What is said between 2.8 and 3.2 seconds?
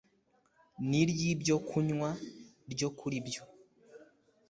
kuri